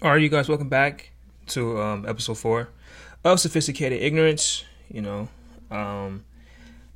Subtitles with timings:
[0.00, 1.10] All right, you guys, welcome back
[1.48, 2.68] to um, episode four
[3.24, 4.64] of Sophisticated Ignorance.
[4.88, 5.28] You know,
[5.72, 6.24] um,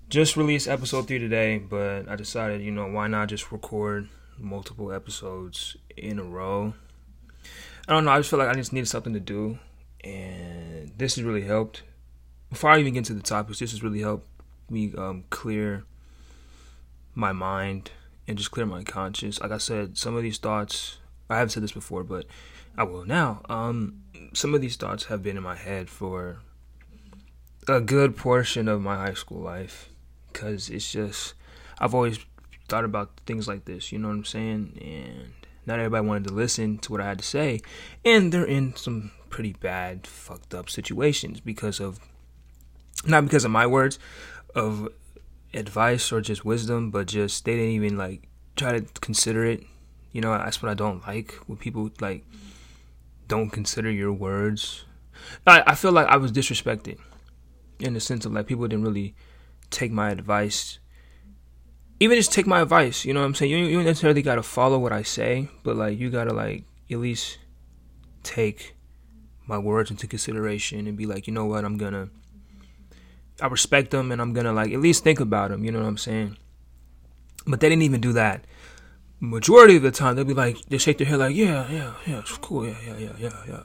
[0.08, 4.92] just released episode three today, but I decided, you know, why not just record multiple
[4.92, 6.74] episodes in a row?
[7.88, 8.12] I don't know.
[8.12, 9.58] I just feel like I just needed something to do,
[10.04, 11.82] and this has really helped.
[12.50, 14.28] Before I even get into the topics, this has really helped
[14.70, 15.82] me um, clear
[17.16, 17.90] my mind
[18.28, 19.40] and just clear my conscience.
[19.40, 20.98] Like I said, some of these thoughts
[21.32, 22.26] I haven't said this before, but
[22.76, 23.42] I will now.
[23.48, 26.38] Um, some of these thoughts have been in my head for
[27.68, 29.90] a good portion of my high school life
[30.32, 31.34] because it's just
[31.78, 32.18] I've always
[32.68, 33.92] thought about things like this.
[33.92, 34.78] You know what I'm saying?
[34.80, 35.32] And
[35.66, 37.60] not everybody wanted to listen to what I had to say,
[38.04, 42.00] and they're in some pretty bad, fucked up situations because of
[43.06, 43.98] not because of my words
[44.54, 44.88] of
[45.54, 49.64] advice or just wisdom, but just they didn't even like try to consider it.
[50.12, 52.24] You know, that's what I don't like when people like
[53.32, 54.84] don't consider your words.
[55.46, 56.98] I, I feel like I was disrespected
[57.80, 59.14] in the sense of like people didn't really
[59.70, 60.78] take my advice.
[61.98, 63.50] Even just take my advice, you know what I'm saying?
[63.50, 67.38] You, you necessarily gotta follow what I say, but like you gotta like at least
[68.22, 68.76] take
[69.46, 72.10] my words into consideration and be like, you know what, I'm gonna
[73.40, 75.88] I respect them and I'm gonna like at least think about them, you know what
[75.88, 76.36] I'm saying?
[77.46, 78.44] But they didn't even do that
[79.22, 82.18] majority of the time they'll be like they shake their head like yeah yeah yeah
[82.18, 83.62] it's cool yeah yeah yeah yeah yeah.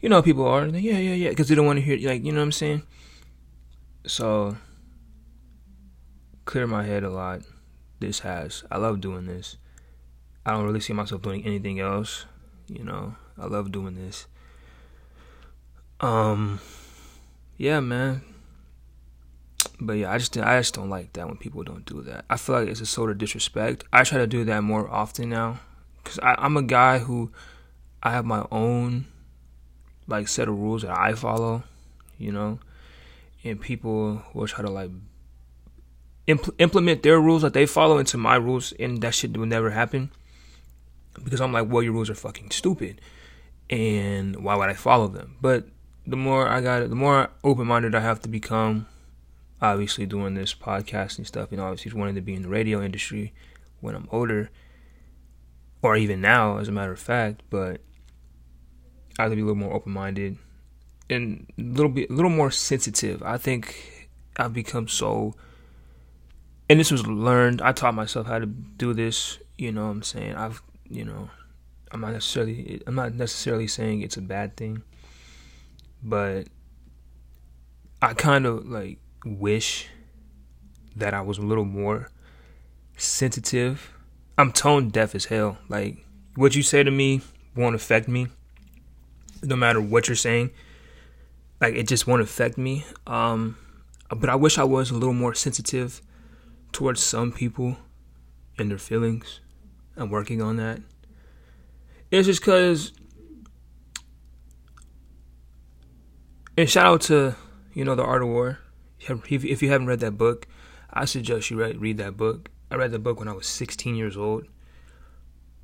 [0.00, 2.24] You know people are like, yeah yeah yeah because they don't want to hear like
[2.24, 2.82] you know what i'm saying?
[4.06, 4.56] So
[6.46, 7.42] clear my head a lot.
[8.00, 9.58] This has i love doing this.
[10.46, 12.24] I don't really see myself doing anything else
[12.68, 13.14] you know?
[13.38, 14.26] I love doing this.
[16.00, 16.60] Um
[17.56, 18.22] yeah man
[19.80, 22.24] but yeah, I just I just don't like that when people don't do that.
[22.28, 23.84] I feel like it's a sort of disrespect.
[23.92, 25.60] I try to do that more often now,
[26.04, 27.30] cause I, I'm a guy who
[28.02, 29.06] I have my own
[30.06, 31.62] like set of rules that I follow,
[32.18, 32.58] you know,
[33.44, 34.90] and people will try to like
[36.26, 39.70] impl- implement their rules that they follow into my rules, and that shit will never
[39.70, 40.10] happen
[41.22, 43.00] because I'm like, well, your rules are fucking stupid,
[43.70, 45.36] and why would I follow them?
[45.40, 45.68] But
[46.06, 48.86] the more I got, it, the more open minded I have to become
[49.60, 53.32] obviously doing this podcast and stuff, and obviously wanting to be in the radio industry
[53.80, 54.50] when I'm older,
[55.82, 57.42] or even now, as a matter of fact.
[57.50, 57.80] But
[59.18, 60.38] I have to be a little more open minded
[61.10, 63.22] and a little bit, a little more sensitive.
[63.22, 65.34] I think I've become so,
[66.68, 67.60] and this was learned.
[67.62, 69.38] I taught myself how to do this.
[69.56, 71.30] You know, what I'm saying I've, you know,
[71.90, 74.82] I'm not necessarily, I'm not necessarily saying it's a bad thing,
[76.02, 76.46] but
[78.00, 79.88] I kind of like wish
[80.96, 82.10] that I was a little more
[82.96, 83.92] sensitive.
[84.36, 85.58] I'm tone deaf as hell.
[85.68, 87.22] Like what you say to me
[87.56, 88.28] won't affect me.
[89.42, 90.50] No matter what you're saying.
[91.60, 92.84] Like it just won't affect me.
[93.06, 93.56] Um
[94.10, 96.00] but I wish I was a little more sensitive
[96.72, 97.76] towards some people
[98.58, 99.40] and their feelings.
[99.96, 100.80] I'm working on that.
[102.10, 102.92] It's just cause
[106.56, 107.36] and shout out to,
[107.72, 108.58] you know, the Art of War
[109.00, 110.46] if you haven't read that book,
[110.92, 112.50] I suggest you read, read that book.
[112.70, 114.46] I read that book when I was 16 years old.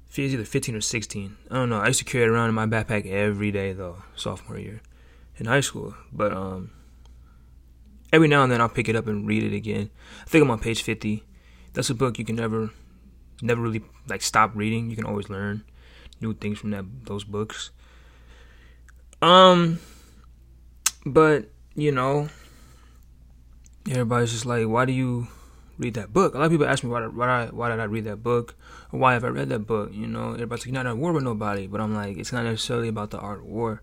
[0.08, 1.36] It's either 15 or 16.
[1.50, 1.80] I don't know.
[1.80, 4.80] I used to carry it around in my backpack every day though, sophomore year
[5.36, 5.94] in high school.
[6.12, 6.70] But um,
[8.12, 9.90] every now and then I'll pick it up and read it again.
[10.22, 11.24] I think I'm on page 50.
[11.72, 12.70] That's a book you can never,
[13.42, 14.88] never really like stop reading.
[14.88, 15.64] You can always learn
[16.20, 17.70] new things from that those books.
[19.20, 19.80] Um,
[21.04, 22.28] but you know,
[23.88, 25.28] everybody's just like, why do you
[25.78, 26.34] read that book?
[26.34, 28.54] A lot of people ask me why, why, why did I read that book,
[28.90, 29.90] why have I read that book?
[29.92, 32.44] You know, everybody's like, you're not at war with nobody, but I'm like, it's not
[32.44, 33.82] necessarily about the art of war.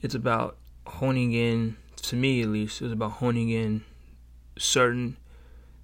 [0.00, 3.84] It's about honing in, to me at least, it's about honing in
[4.58, 5.16] certain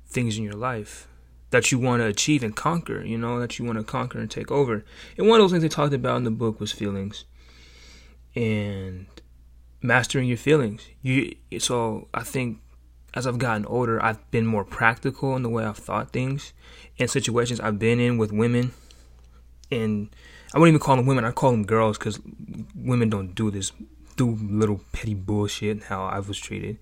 [0.06, 1.08] things in your life
[1.50, 4.30] that you want to achieve and conquer, you know, that you want to conquer and
[4.30, 4.84] take over.
[5.18, 7.24] And one of those things they talked about in the book was feelings.
[8.34, 9.06] And
[9.82, 10.88] mastering your feelings.
[11.02, 12.60] You so I think
[13.14, 16.52] as I've gotten older, I've been more practical in the way I've thought things
[16.96, 18.72] in situations I've been in with women.
[19.70, 20.08] And
[20.54, 22.20] I wouldn't even call them women, I call them girls because
[22.74, 23.72] women don't do this,
[24.16, 26.78] do little petty bullshit, how I was treated.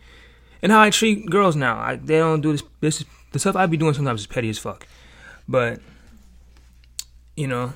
[0.62, 1.78] And how I treat girls now.
[1.78, 3.04] I, they don't do this, this.
[3.32, 4.86] The stuff I be doing sometimes is petty as fuck.
[5.48, 5.80] But,
[7.36, 7.72] you know,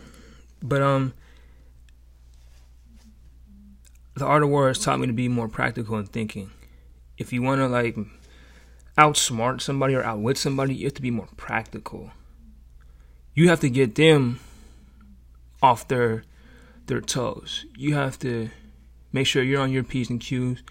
[0.63, 1.15] but, um,
[4.17, 6.51] the art of war has taught me to be more practical in thinking.
[7.19, 7.97] If you want to, like,
[8.97, 12.11] outsmart somebody or outwit somebody, you have to be more practical.
[13.35, 14.41] You have to get them
[15.63, 16.25] off their
[16.87, 17.65] their toes.
[17.77, 18.51] You have to
[19.13, 20.63] make sure you're on your P's and Q's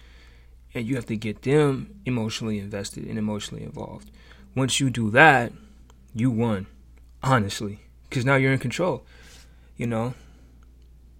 [0.74, 4.10] and you have to get them emotionally invested and emotionally involved.
[4.54, 5.52] Once you do that,
[6.14, 6.66] you won,
[7.22, 9.04] honestly, because now you're in control,
[9.76, 10.14] you know?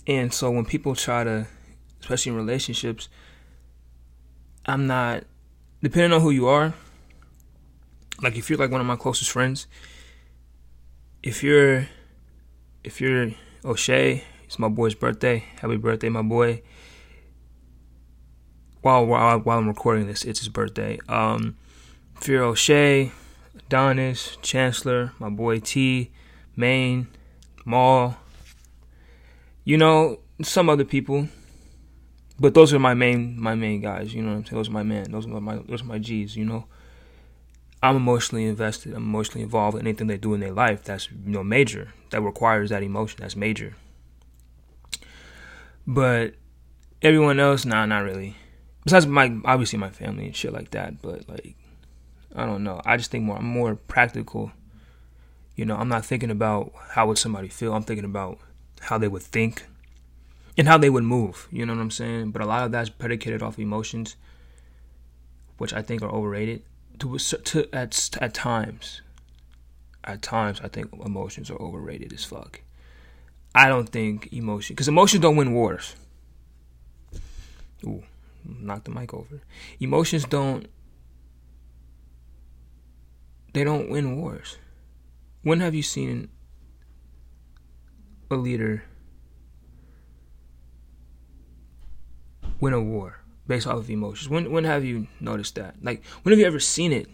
[0.07, 1.47] And so when people try to,
[2.01, 3.09] especially in relationships,
[4.67, 5.25] I'm not,
[5.83, 6.75] depending on who you are,
[8.23, 9.67] like if you're like one of my closest friends,
[11.23, 11.89] if you're,
[12.83, 13.33] if you're
[13.65, 15.45] O'Shea, it's my boy's birthday.
[15.61, 16.63] Happy birthday, my boy.
[18.83, 20.99] While while, while I'm recording this, it's his birthday.
[21.09, 21.57] Um,
[22.21, 23.11] if you're O'Shea,
[23.57, 26.11] Adonis, Chancellor, my boy T,
[26.55, 27.09] Maine,
[27.65, 28.17] Maul,
[29.65, 31.29] you know, some other people.
[32.39, 34.57] But those are my main my main guys, you know what I'm saying?
[34.57, 35.11] Those are my men.
[35.11, 36.67] Those are my those are my G's, you know.
[37.85, 41.33] I'm emotionally invested, I'm emotionally involved in anything they do in their life that's you
[41.33, 43.77] know major, that requires that emotion, that's major.
[45.87, 46.35] But
[47.03, 48.37] everyone else, nah, not really.
[48.85, 51.57] Besides my obviously my family and shit like that, but like
[52.35, 52.81] I don't know.
[52.87, 54.51] I just think more I'm more practical.
[55.55, 57.75] You know, I'm not thinking about how would somebody feel.
[57.75, 58.39] I'm thinking about
[58.81, 59.67] how they would think
[60.57, 61.49] and how they would move.
[61.51, 62.31] You know what I'm saying?
[62.31, 64.17] But a lot of that's predicated off emotions,
[65.59, 66.63] which I think are overrated.
[67.01, 69.03] To, to at at times,
[70.05, 72.61] at times I think emotions are overrated as fuck.
[73.55, 75.97] I don't think emotion because emotions don't win wars.
[77.85, 78.03] Ooh,
[78.45, 79.43] knock the mic over.
[79.81, 80.67] Emotions don't.
[83.53, 84.59] They don't win wars.
[85.43, 86.29] When have you seen
[88.31, 88.83] a leader
[92.61, 94.29] win a war based off of emotions?
[94.29, 95.77] When when have you noticed that?
[95.83, 97.09] Like when have you ever seen it?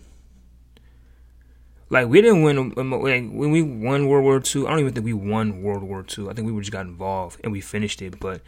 [1.89, 4.67] Like we didn't win um, like when we won World War II.
[4.67, 6.29] I don't even think we won World War II.
[6.29, 8.43] I think we just got involved and we finished it, but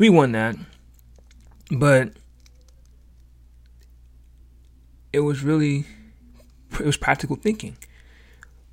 [0.00, 0.56] we won that.
[1.70, 2.12] But
[5.12, 5.86] it was really
[6.72, 7.76] it was practical thinking.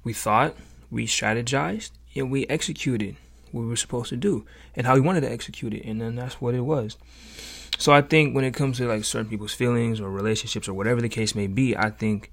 [0.04, 0.56] We thought,
[0.90, 3.16] we strategized, and we executed
[3.52, 4.46] what we were supposed to do
[4.76, 6.98] and how we wanted to execute it, and then that's what it was.
[7.82, 11.02] So I think when it comes to like certain people's feelings or relationships or whatever
[11.02, 12.32] the case may be, I think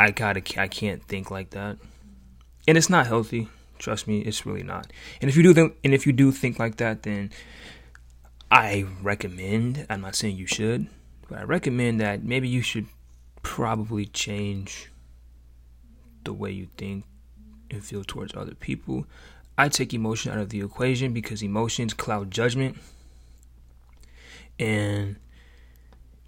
[0.00, 1.76] I gotta I can't think like that,
[2.66, 3.48] and it's not healthy.
[3.78, 4.90] Trust me, it's really not.
[5.20, 7.32] And if you do think and if you do think like that, then
[8.50, 9.84] I recommend.
[9.90, 10.86] I'm not saying you should,
[11.28, 12.86] but I recommend that maybe you should
[13.42, 14.90] probably change
[16.24, 17.04] the way you think
[17.70, 19.04] and feel towards other people.
[19.58, 22.78] I take emotion out of the equation because emotions cloud judgment.
[24.58, 25.16] And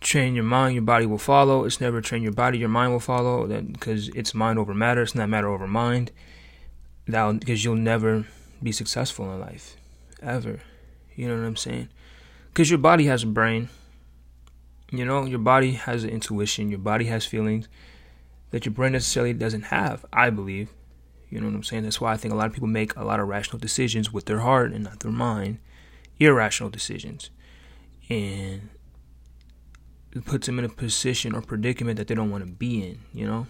[0.00, 1.64] train your mind, your body will follow.
[1.64, 3.46] It's never train your body, your mind will follow.
[3.46, 5.02] Because it's mind over matter.
[5.02, 6.10] It's not matter over mind.
[7.06, 8.26] That because you'll never
[8.62, 9.76] be successful in life,
[10.22, 10.60] ever.
[11.16, 11.88] You know what I'm saying?
[12.48, 13.70] Because your body has a brain.
[14.90, 16.70] You know, your body has an intuition.
[16.70, 17.68] Your body has feelings
[18.50, 20.04] that your brain necessarily doesn't have.
[20.12, 20.70] I believe.
[21.30, 21.82] You know what I'm saying?
[21.82, 24.24] That's why I think a lot of people make a lot of rational decisions with
[24.26, 25.58] their heart and not their mind.
[26.18, 27.30] Irrational decisions.
[28.10, 28.70] And
[30.14, 32.98] it puts them in a position or predicament that they don't want to be in,
[33.12, 33.46] you know.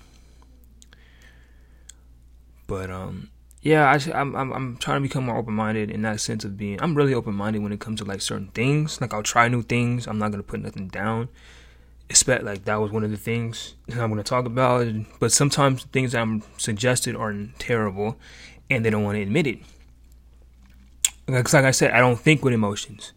[2.67, 3.31] But um,
[3.63, 6.81] yeah, I, I'm I'm trying to become more open minded in that sense of being.
[6.81, 9.01] I'm really open minded when it comes to like certain things.
[9.01, 10.07] Like I'll try new things.
[10.07, 11.29] I'm not gonna put nothing down.
[12.11, 14.87] Expect like that was one of the things I'm gonna talk about.
[15.19, 18.17] But sometimes things I'm suggested are terrible,
[18.71, 19.59] and they don't want to admit it.
[21.27, 23.13] Because like I said, I don't think with emotions.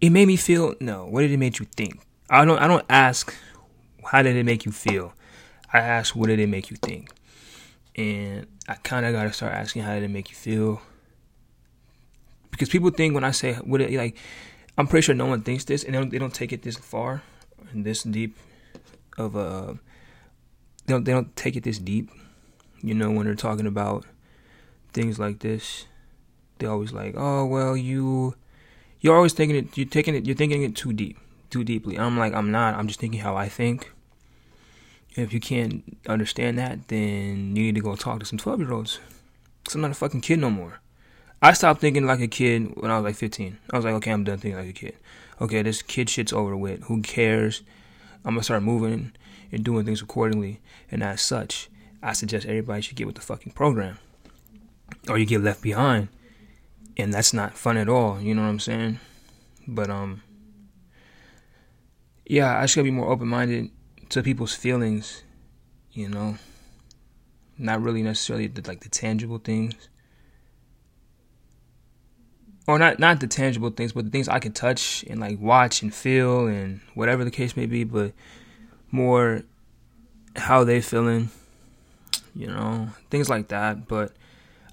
[0.00, 1.06] It made me feel no.
[1.06, 2.00] What did it make you think?
[2.28, 3.34] I don't I don't ask
[4.04, 5.14] how did it make you feel.
[5.72, 7.10] I ask what did it make you think.
[7.96, 10.82] And I kind of got to start asking how did it make you feel.
[12.50, 14.16] Because people think when I say what it like
[14.78, 16.76] I'm pretty sure no one thinks this and they don't, they don't take it this
[16.76, 17.22] far
[17.72, 18.36] and this deep
[19.16, 19.78] of a
[20.86, 22.10] they don't they don't take it this deep.
[22.82, 24.04] You know when they're talking about
[24.92, 25.86] things like this,
[26.58, 28.34] they always like, "Oh, well, you
[29.06, 31.18] you're always thinking it you're taking it you're thinking it too deep."
[31.50, 31.98] too deeply.
[31.98, 32.74] I'm like, I'm not.
[32.74, 33.92] I'm just thinking how I think.
[35.14, 38.72] If you can't understand that, then you need to go talk to some 12 year
[38.72, 39.00] olds.
[39.62, 40.80] Because I'm not a fucking kid no more.
[41.40, 43.58] I stopped thinking like a kid when I was like 15.
[43.72, 44.96] I was like, okay, I'm done thinking like a kid.
[45.40, 46.82] Okay, this kid shit's over with.
[46.84, 47.62] Who cares?
[48.24, 49.12] I'm gonna start moving
[49.52, 50.60] and doing things accordingly.
[50.90, 51.68] And as such,
[52.02, 53.98] I suggest everybody should get with the fucking program.
[55.08, 56.08] Or you get left behind.
[56.96, 58.20] And that's not fun at all.
[58.20, 59.00] You know what I'm saying?
[59.66, 60.22] But, um,
[62.24, 63.70] yeah, I just gotta be more open minded
[64.10, 65.22] to people's feelings,
[65.92, 66.38] you know.
[67.58, 69.88] Not really necessarily the, like the tangible things.
[72.66, 75.82] or not not the tangible things, but the things I can touch and like watch
[75.82, 78.12] and feel and whatever the case may be, but
[78.90, 79.42] more
[80.34, 81.30] how they feeling,
[82.34, 83.86] you know, things like that.
[83.86, 84.12] But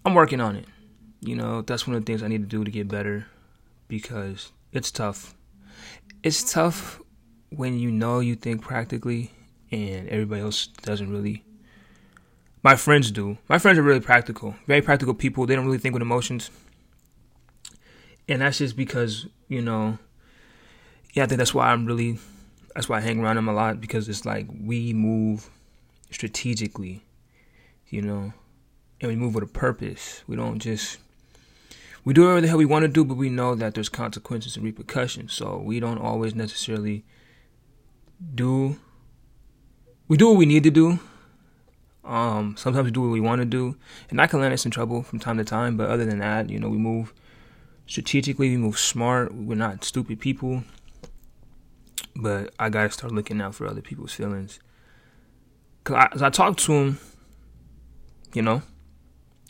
[0.05, 0.65] I'm working on it.
[1.25, 3.27] You know, that's one of the things I need to do to get better
[3.87, 5.33] because it's tough.
[6.21, 7.01] It's tough
[7.49, 9.31] when you know you think practically
[9.71, 11.45] and everybody else doesn't really.
[12.61, 13.37] My friends do.
[13.47, 15.45] My friends are really practical, very practical people.
[15.45, 16.49] They don't really think with emotions.
[18.27, 19.99] And that's just because, you know,
[21.13, 22.19] yeah, I think that's why I'm really,
[22.73, 25.49] that's why I hang around them a lot because it's like we move
[26.09, 27.03] strategically,
[27.87, 28.33] you know,
[28.99, 30.23] and we move with a purpose.
[30.27, 30.99] We don't just
[32.05, 34.55] we do whatever the hell we want to do, but we know that there's consequences
[34.55, 35.33] and repercussions.
[35.33, 37.05] So we don't always necessarily
[38.35, 38.79] do.
[40.07, 40.99] We do what we need to do.
[42.03, 43.77] Um, sometimes we do what we want to do,
[44.09, 45.77] and that can land us in trouble from time to time.
[45.77, 47.13] But other than that, you know, we move
[47.87, 48.49] strategically.
[48.49, 49.33] We move smart.
[49.33, 50.63] We're not stupid people.
[52.15, 54.59] But I gotta start looking out for other people's feelings.
[55.83, 56.99] Cause I, as I talk to them,
[58.33, 58.61] you know,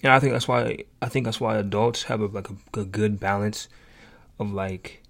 [0.04, 2.86] and I think that's why I think that's why adults have a, like a, a
[2.86, 3.68] good balance
[4.40, 5.02] of like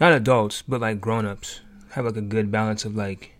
[0.00, 1.60] not adults but like grown-ups
[1.92, 3.32] have like a good balance of like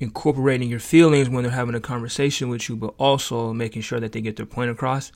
[0.00, 4.12] incorporating your feelings when they're having a conversation with you but also making sure that
[4.12, 5.12] they get their point across.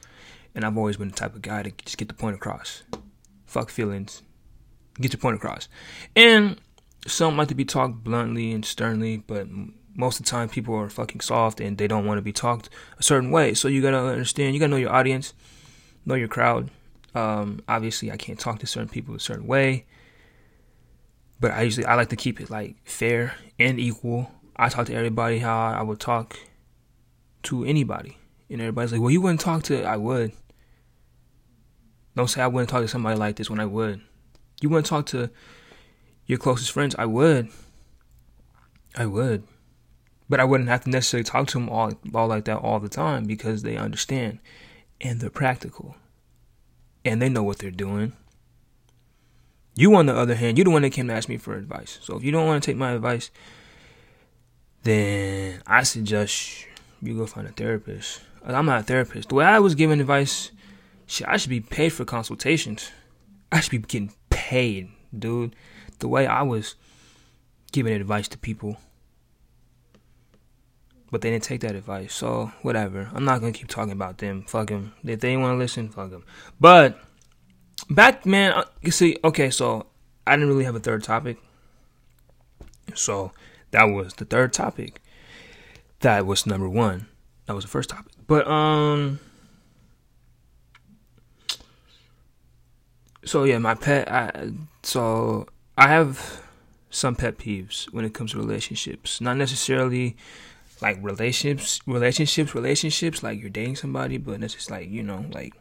[0.55, 2.83] And I've always been the type of guy to just get the point across.
[3.47, 4.23] Fuck feelings.
[5.01, 5.69] Get your point across.
[6.15, 6.61] And
[7.07, 9.47] some like to be talked bluntly and sternly but
[9.94, 12.68] most of the time people are fucking soft and they don't want to be talked
[12.99, 13.54] a certain way.
[13.54, 15.34] So you gotta understand, you gotta know your audience,
[16.06, 16.70] know your crowd.
[17.14, 19.84] Um, obviously, I can't talk to certain people a certain way,
[21.40, 24.30] but I usually I like to keep it like fair and equal.
[24.56, 26.38] I talk to everybody how I would talk
[27.44, 28.16] to anybody,
[28.49, 30.32] and everybody's like, "Well, you wouldn't talk to." I would.
[32.14, 34.00] Don't say I wouldn't talk to somebody like this when I would.
[34.61, 35.30] You wouldn't talk to
[36.26, 36.94] your closest friends.
[36.99, 37.49] I would.
[38.96, 39.42] I would.
[40.33, 42.89] But I wouldn't have to necessarily talk to them all, all like that all the
[42.89, 44.39] time because they understand
[44.99, 45.95] and they're practical
[47.05, 48.15] and they know what they're doing.
[49.75, 51.99] You, on the other hand, you're the one that came to ask me for advice.
[52.01, 53.31] So if you don't want to take my advice,
[54.85, 56.65] then I suggest
[57.03, 58.23] you go find a therapist.
[58.43, 59.29] I'm not a therapist.
[59.29, 60.51] The way I was giving advice,
[61.05, 62.91] shit, I should be paid for consultations.
[63.53, 65.55] I should be getting paid, dude.
[65.99, 66.77] The way I was
[67.71, 68.79] giving advice to people
[71.12, 72.14] but they didn't take that advice.
[72.14, 73.11] So whatever.
[73.14, 74.42] I'm not gonna keep talking about them.
[74.49, 74.95] Fuck them.
[75.04, 76.25] If they want to listen, fuck them.
[76.59, 76.99] But
[77.88, 78.52] back, man.
[78.52, 79.50] Uh, you see, okay.
[79.50, 79.87] So
[80.26, 81.37] I didn't really have a third topic.
[82.95, 83.33] So
[83.73, 85.02] that was the third topic.
[86.00, 87.07] That was number one.
[87.47, 88.12] That was the first topic.
[88.26, 89.21] But um.
[93.26, 94.11] So yeah, my pet.
[94.11, 94.52] I
[94.83, 96.42] so I have
[96.88, 99.21] some pet peeves when it comes to relationships.
[99.21, 100.16] Not necessarily
[100.83, 105.55] like relationships, relationships, relationships, like you're dating somebody, but it's just like you know, like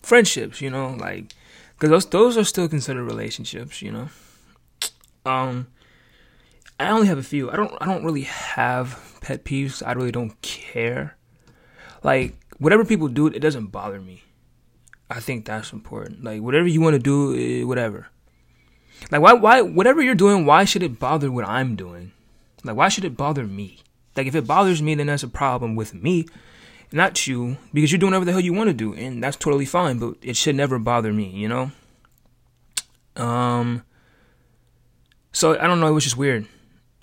[0.00, 1.34] friendships, you know, like
[1.74, 4.08] because those those are still considered relationships, you know.
[5.24, 5.68] Um,
[6.80, 7.50] I only have a few.
[7.50, 9.86] I don't I don't really have pet peeves.
[9.86, 11.16] I really don't care.
[12.02, 14.22] Like whatever people do, it doesn't bother me.
[15.10, 16.24] I think that's important.
[16.24, 18.08] Like whatever you want to do, eh, whatever.
[19.10, 22.12] Like why why whatever you're doing, why should it bother what I'm doing?
[22.64, 23.82] Like why should it bother me?
[24.16, 26.26] Like if it bothers me, then that's a problem with me,
[26.90, 29.64] not you, because you're doing whatever the hell you want to do, and that's totally
[29.64, 29.98] fine.
[29.98, 31.72] But it should never bother me, you know.
[33.16, 33.82] Um.
[35.32, 35.88] So I don't know.
[35.88, 36.46] It was just weird.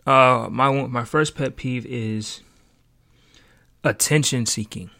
[0.05, 2.41] Uh, my my first pet peeve is
[3.83, 4.91] attention seeking.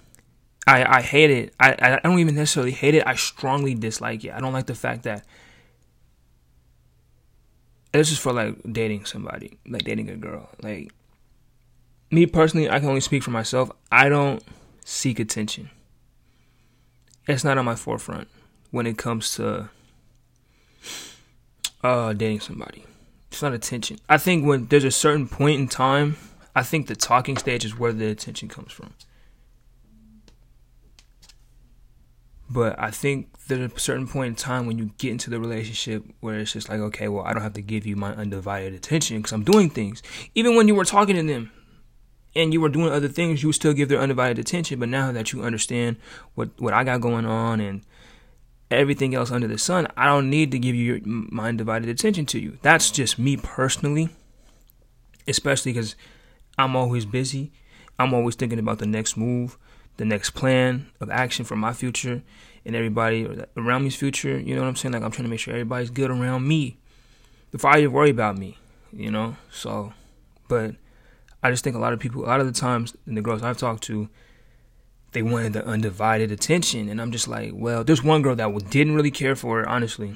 [0.66, 1.54] I I hate it.
[1.60, 3.04] I I don't even necessarily hate it.
[3.06, 4.34] I strongly dislike it.
[4.34, 5.25] I don't like the fact that
[7.92, 10.50] this is for like dating somebody, like dating a girl.
[10.62, 10.92] Like
[12.12, 13.72] me personally, I can only speak for myself.
[13.92, 14.44] I don't
[14.84, 15.70] seek attention.
[17.28, 18.28] It's not on my forefront
[18.72, 19.70] when it comes to
[21.84, 22.86] uh, dating somebody.
[23.32, 24.00] It's not attention.
[24.10, 26.18] I think when there's a certain point in time,
[26.56, 28.94] I think the talking stage is where the attention comes from.
[32.50, 36.04] But I think there's a certain point in time when you get into the relationship
[36.20, 39.18] where it's just like, okay, well, I don't have to give you my undivided attention
[39.18, 40.01] because I'm doing things.
[40.34, 41.51] Even when you were talking to them,
[42.36, 44.79] and you were doing other things, you would still give their undivided attention.
[44.79, 45.98] But now that you understand
[46.36, 47.81] what what I got going on and
[48.71, 52.39] everything else under the sun, I don't need to give you my undivided attention to
[52.39, 52.57] you.
[52.62, 54.09] That's just me personally,
[55.27, 55.95] especially because
[56.57, 57.51] I'm always busy.
[57.98, 59.57] I'm always thinking about the next move,
[59.98, 62.21] the next plan of action for my future,
[62.65, 64.39] and everybody around me's future.
[64.39, 64.93] You know what I'm saying?
[64.93, 66.77] Like I'm trying to make sure everybody's good around me
[67.51, 68.57] before I even worry about me.
[68.91, 69.93] You know, so
[70.48, 70.75] but
[71.41, 73.43] I just think a lot of people, a lot of the times, in the girls
[73.43, 74.10] I've talked to,
[75.12, 78.96] they wanted the undivided attention, and I'm just like, well, there's one girl that didn't
[78.96, 79.67] really care for it.
[79.67, 80.15] Honestly,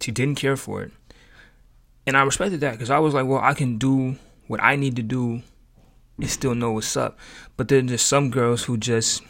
[0.00, 0.92] she didn't care for it,
[2.06, 4.96] and I respected that because I was like, well, I can do what I need
[4.96, 5.42] to do
[6.18, 7.18] and still know what's up.
[7.56, 9.22] But then there's some girls who just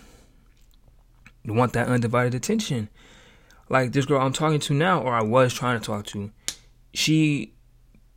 [1.45, 2.89] want that undivided attention.
[3.69, 6.31] Like this girl I'm talking to now, or I was trying to talk to,
[6.95, 7.56] she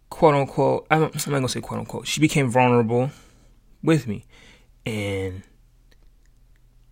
[0.10, 3.12] quote unquote, I'm, not gonna say quote unquote, she became vulnerable
[3.84, 4.26] with me.
[4.86, 5.44] And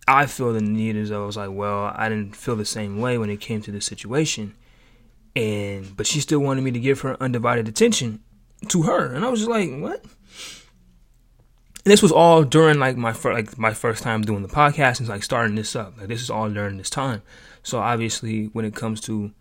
[0.06, 3.18] I feel the need as I was like, well, I didn't feel the same way
[3.18, 4.54] when it came to this situation.
[5.36, 8.20] And, but she still wanted me to give her undivided attention
[8.68, 9.14] to her.
[9.14, 10.04] And I was just like, what?
[11.84, 15.00] And this was all during like my first, like my first time doing the podcast
[15.00, 15.96] and like starting this up.
[15.98, 17.22] Like this is all during this time.
[17.62, 19.32] So obviously, when it comes to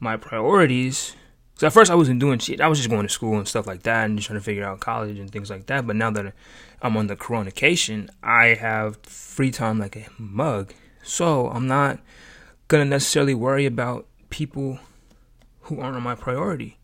[0.00, 1.14] my priorities,
[1.58, 2.60] so at first I wasn't doing shit.
[2.60, 4.64] I was just going to school and stuff like that and just trying to figure
[4.64, 5.88] out college and things like that.
[5.88, 6.32] But now that
[6.80, 10.72] I'm on the coronation, I have free time like a mug.
[11.02, 11.98] So I'm not
[12.68, 14.78] gonna necessarily worry about people
[15.62, 16.78] who aren't on my priority.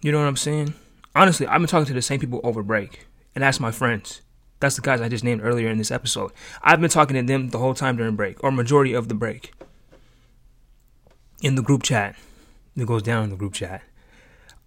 [0.00, 0.72] You know what I'm saying?
[1.14, 4.22] Honestly, I've been talking to the same people over break, and that's my friends.
[4.60, 6.32] That's the guys I just named earlier in this episode.
[6.62, 9.52] I've been talking to them the whole time during break, or majority of the break.
[11.42, 12.16] In the group chat
[12.76, 13.82] that goes down in the group chat.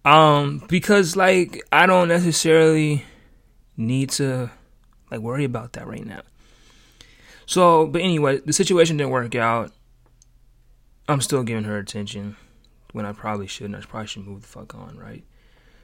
[0.04, 3.04] Um, because like I don't necessarily
[3.76, 4.50] need to
[5.10, 6.22] like worry about that right now.
[7.46, 9.72] So, but anyway, the situation didn't work out.
[11.08, 12.36] I'm still giving her attention
[12.92, 13.74] when I probably shouldn't.
[13.74, 15.24] I probably should move the fuck on, right?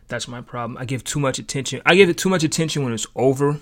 [0.09, 0.79] That's my problem.
[0.79, 1.83] I give too much attention.
[1.85, 3.59] I give it too much attention when it's over,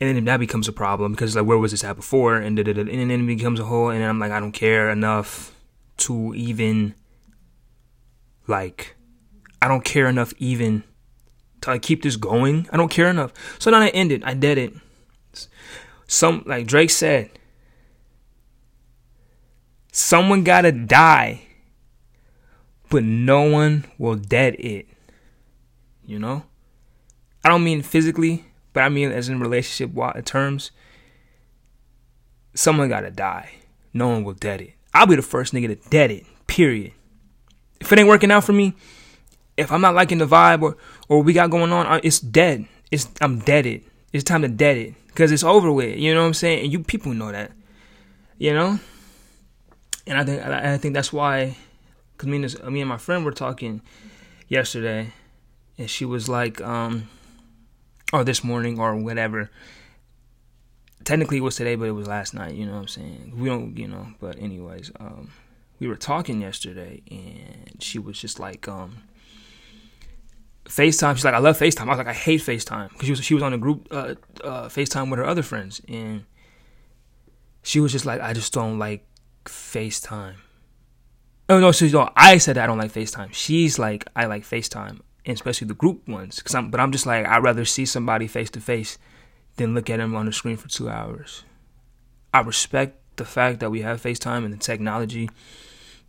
[0.00, 3.10] and then that becomes a problem because like where was this at before, and and
[3.10, 5.52] then it becomes a whole, and I'm like I don't care enough
[5.98, 6.94] to even
[8.48, 8.96] like,
[9.60, 10.84] I don't care enough even
[11.62, 12.68] to like keep this going.
[12.72, 13.32] I don't care enough.
[13.58, 14.22] So then I ended.
[14.24, 14.74] I did it.
[16.06, 17.30] Some like Drake said,
[19.90, 21.42] someone gotta die,
[22.90, 24.86] but no one will dead it.
[26.04, 26.44] You know?
[27.44, 29.90] I don't mean physically, but I mean as in relationship
[30.24, 30.70] terms.
[32.54, 33.50] Someone gotta die.
[33.92, 34.74] No one will dead it.
[34.94, 36.24] I'll be the first nigga to dead it.
[36.46, 36.92] Period
[37.80, 38.74] if it ain't working out for me,
[39.56, 40.76] if I'm not liking the vibe or
[41.08, 42.66] or we got going on, it's dead.
[42.90, 43.84] It's I'm deaded.
[44.12, 45.98] It's time to dead it because it's over with.
[45.98, 46.64] You know what I'm saying?
[46.64, 47.52] And you people know that.
[48.38, 48.78] You know.
[50.06, 51.56] And I think I think that's why,
[52.16, 53.82] cause me and, me and my friend were talking
[54.46, 55.12] yesterday,
[55.78, 57.08] and she was like, um,
[58.12, 59.50] or this morning or whatever.
[61.02, 62.54] Technically, it was today, but it was last night.
[62.54, 63.32] You know what I'm saying?
[63.36, 64.08] We don't, you know.
[64.20, 65.30] But anyways, um,
[65.78, 69.02] we were talking yesterday and she was just like um
[70.64, 71.14] FaceTime.
[71.14, 71.86] She's like, I love FaceTime.
[71.86, 74.14] I was like, I hate FaceTime because she was she was on a group uh,
[74.42, 76.24] uh, FaceTime with her other friends, and
[77.62, 79.06] she was just like, I just don't like
[79.44, 80.34] FaceTime.
[81.48, 82.10] Oh no, she's no.
[82.16, 83.32] I said I don't like FaceTime.
[83.32, 86.42] She's like, I like FaceTime, especially the group ones.
[86.42, 88.98] Cause I'm, but I'm just like, I'd rather see somebody face to face
[89.56, 91.44] than look at them on the screen for two hours.
[92.34, 95.30] I respect the fact that we have FaceTime and the technology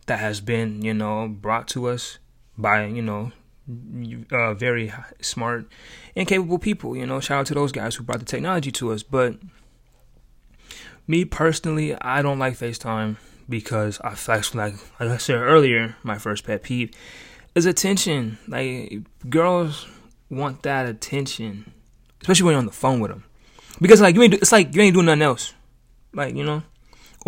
[0.06, 2.18] that has been, you know, brought to us
[2.56, 3.32] by, you know,
[4.32, 5.66] uh, very smart
[6.16, 6.96] and capable people.
[6.96, 9.02] You know, shout out to those guys who brought the technology to us.
[9.02, 9.36] But
[11.06, 13.16] me personally, I don't like FaceTime
[13.48, 14.14] because I
[14.54, 16.90] like, like I said earlier, my first pet peeve
[17.54, 18.38] is attention.
[18.46, 19.86] Like girls
[20.30, 21.72] want that attention,
[22.20, 23.24] especially when you're on the phone with them,
[23.80, 24.34] because like you ain't.
[24.34, 25.54] It's like you ain't doing nothing else.
[26.12, 26.62] Like you know,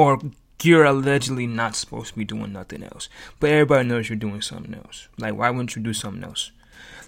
[0.00, 0.18] or
[0.62, 3.10] you're allegedly not supposed to be doing nothing else.
[3.38, 5.08] But everybody knows you're doing something else.
[5.18, 6.52] Like, why wouldn't you do something else?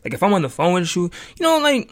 [0.05, 1.05] Like, if I'm on the phone with you,
[1.38, 1.90] you know, like,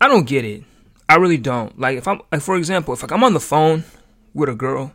[0.00, 0.64] I don't get it.
[1.06, 1.78] I really don't.
[1.78, 3.84] Like, if I'm, like, for example, if like, I'm on the phone
[4.32, 4.94] with a girl,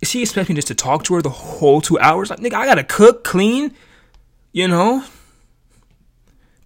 [0.00, 2.30] is she expects me just to talk to her the whole two hours?
[2.30, 3.74] Like, nigga, I gotta cook, clean,
[4.52, 5.04] you know?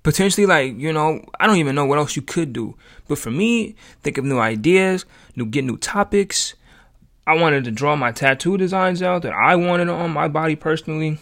[0.02, 2.74] Potentially, like, you know, I don't even know what else you could do.
[3.06, 5.04] But for me, think of new ideas,
[5.36, 6.54] new get new topics,
[7.26, 11.18] I wanted to draw my tattoo designs out that I wanted on my body personally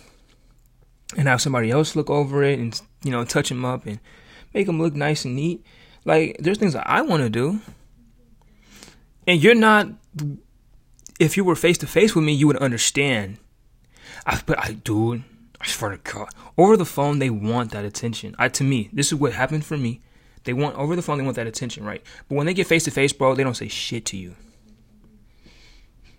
[1.17, 3.99] and have somebody else look over it and you know touch them up and
[4.55, 5.65] make them look nice and neat.
[6.05, 7.61] Like there's things that I want to do.
[9.27, 9.89] And you're not
[11.19, 13.39] if you were face to face with me, you would understand.
[14.25, 15.25] I but I dude,
[15.61, 16.29] I swear to God.
[16.57, 18.35] Over the phone they want that attention.
[18.39, 20.01] I to me, this is what happened for me.
[20.45, 22.03] They want over the phone, they want that attention, right?
[22.29, 24.35] But when they get face to face, bro, they don't say shit to you.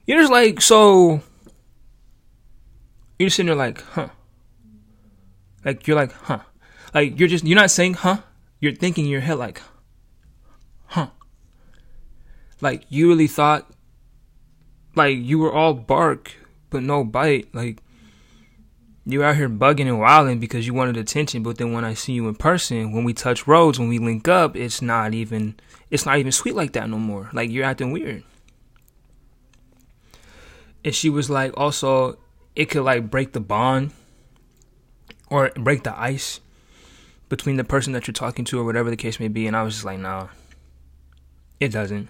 [0.05, 1.21] You're just like, so
[3.17, 4.09] you're sitting there like, huh.
[5.63, 6.39] Like you're like, huh.
[6.93, 8.19] Like you're just you're not saying huh.
[8.59, 9.61] You're thinking in your head like,
[10.87, 11.07] huh.
[12.61, 13.69] Like you really thought
[14.95, 16.35] like you were all bark
[16.69, 17.53] but no bite.
[17.53, 17.81] Like
[19.05, 22.13] you're out here bugging and wilding because you wanted attention, but then when I see
[22.13, 25.55] you in person, when we touch roads, when we link up, it's not even
[25.89, 27.29] it's not even sweet like that no more.
[27.33, 28.23] Like you're acting weird.
[30.83, 32.17] And she was like also
[32.55, 33.91] it could like break the bond
[35.29, 36.39] or break the ice
[37.29, 39.47] between the person that you're talking to or whatever the case may be.
[39.47, 40.27] And I was just like, nah,
[41.59, 42.09] it doesn't.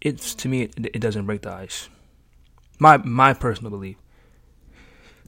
[0.00, 1.88] It's to me, it, it doesn't break the ice.
[2.78, 3.96] My my personal belief.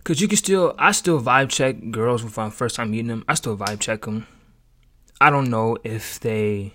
[0.05, 3.25] Cause you can still, I still vibe check girls when I'm first time meeting them.
[3.27, 4.27] I still vibe check them.
[5.19, 6.75] I don't know if they,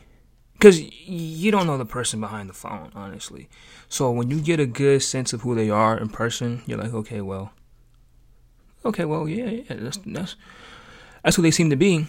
[0.60, 3.48] cause you don't know the person behind the phone, honestly.
[3.88, 6.94] So when you get a good sense of who they are in person, you're like,
[6.94, 7.52] okay, well,
[8.84, 10.36] okay, well, yeah, yeah, that's that's
[11.24, 12.08] that's who they seem to be.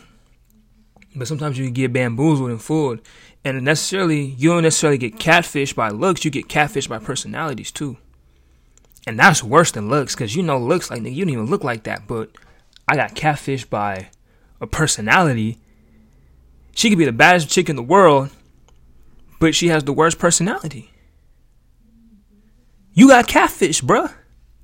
[1.15, 3.01] But sometimes you get bamboozled and fooled,
[3.45, 6.25] and necessarily you don't necessarily get catfished by looks.
[6.25, 7.97] You get catfished by personalities too.
[9.07, 11.65] And that's worse than looks, because you know looks like nigga, you don't even look
[11.65, 12.07] like that.
[12.07, 12.31] But
[12.87, 14.11] I got catfished by
[14.61, 15.59] a personality.
[16.75, 18.31] She could be the baddest chick in the world,
[19.39, 20.91] but she has the worst personality.
[22.93, 24.13] You got catfish, bruh.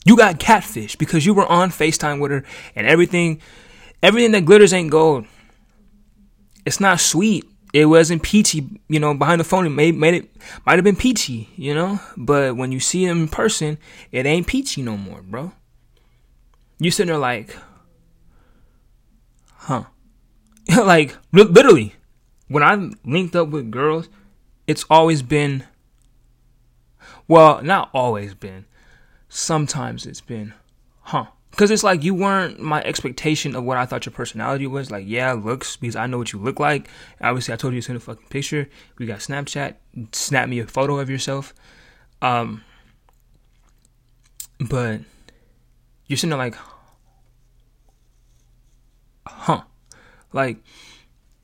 [0.04, 2.44] You got catfish because you were on FaceTime with her
[2.74, 3.40] and everything
[4.02, 5.26] everything that glitters ain't gold.
[6.64, 7.44] It's not sweet
[7.76, 9.66] it wasn't peachy, you know, behind the phone.
[9.66, 10.30] It made, made it,
[10.64, 13.76] might have been peachy, you know, but when you see him in person,
[14.10, 15.52] it ain't peachy no more, bro.
[16.78, 17.54] You sitting there like,
[19.56, 19.84] huh?
[20.74, 21.94] like, literally,
[22.48, 24.08] when I linked up with girls,
[24.66, 25.64] it's always been,
[27.28, 28.64] well, not always been,
[29.28, 30.54] sometimes it's been,
[31.00, 31.26] huh?
[31.56, 34.90] Cause it's like you weren't my expectation of what I thought your personality was.
[34.90, 36.88] Like, yeah, looks because I know what you look like.
[37.22, 38.68] Obviously, I told you to send a fucking picture.
[38.98, 39.76] We got Snapchat.
[40.12, 41.54] Snap me a photo of yourself.
[42.20, 42.62] Um,
[44.60, 45.00] but
[46.06, 46.56] you're sitting there like,
[49.26, 49.62] huh?
[50.34, 50.58] Like,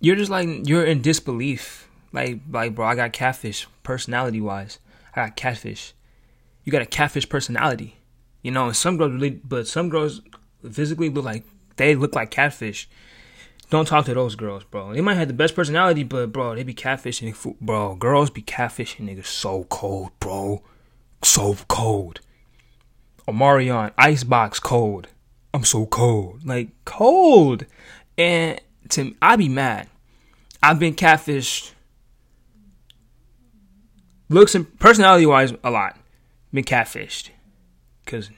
[0.00, 1.88] you're just like you're in disbelief.
[2.12, 4.78] Like, like, bro, I got catfish personality wise.
[5.16, 5.94] I got catfish.
[6.64, 7.96] You got a catfish personality.
[8.42, 10.20] You know, some girls really, but some girls
[10.70, 11.44] physically look like
[11.76, 12.88] they look like catfish.
[13.70, 14.92] Don't talk to those girls, bro.
[14.92, 17.56] They might have the best personality, but bro, they be catfishing.
[17.60, 20.62] Bro, girls be catfishing niggas so cold, bro.
[21.22, 22.20] So cold.
[23.26, 25.08] Omarion, icebox cold.
[25.54, 26.44] I'm so cold.
[26.44, 27.64] Like, cold.
[28.18, 29.88] And to I be mad.
[30.62, 31.70] I've been catfished.
[34.28, 35.96] Looks and personality wise, a lot.
[36.52, 37.30] Been catfished
[38.04, 38.30] because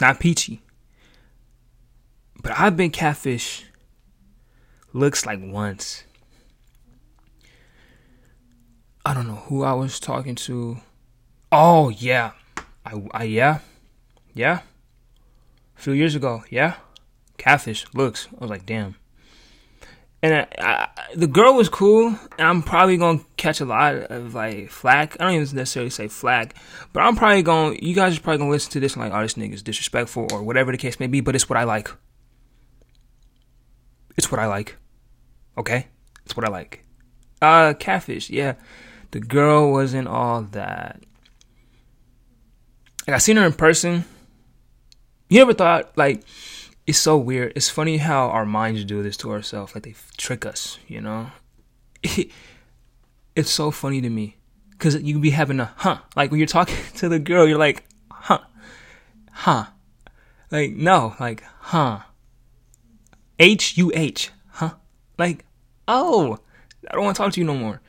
[0.00, 0.60] not peachy.
[2.42, 3.64] But I've been catfish.
[4.92, 6.04] Looks like once.
[9.04, 10.78] I don't know who I was talking to.
[11.50, 12.32] Oh yeah,
[12.84, 13.58] I, I yeah,
[14.34, 14.60] yeah.
[15.76, 16.74] A few years ago, yeah.
[17.36, 18.28] Catfish looks.
[18.32, 18.96] I was like, damn
[20.22, 22.08] and I, I, the girl was cool.
[22.38, 25.16] And I'm probably gonna catch a lot of like flack.
[25.20, 26.54] I don't even necessarily say flack,
[26.92, 29.22] but I'm probably to You guys are probably gonna listen to this and like, oh,
[29.22, 31.20] this nigga's disrespectful or whatever the case may be.
[31.20, 31.90] But it's what I like.
[34.16, 34.76] It's what I like.
[35.58, 35.88] Okay,
[36.24, 36.84] it's what I like.
[37.40, 38.30] Uh, catfish.
[38.30, 38.54] Yeah,
[39.10, 41.02] the girl wasn't all that.
[43.06, 44.04] Like I seen her in person.
[45.28, 46.22] You ever thought like
[46.86, 47.52] it's so weird.
[47.54, 49.74] It's funny how our minds do this to ourselves.
[49.74, 51.30] Like they trick us, you know?
[53.36, 54.36] it's so funny to me.
[54.70, 55.98] Because you be having a huh.
[56.16, 58.40] Like when you're talking to the girl, you're like, huh.
[59.30, 59.66] Huh.
[60.50, 61.14] Like, no.
[61.20, 62.00] Like, huh.
[63.38, 64.30] H U H.
[64.48, 64.74] Huh.
[65.18, 65.44] Like,
[65.86, 66.38] oh.
[66.90, 67.80] I don't want to talk to you no more.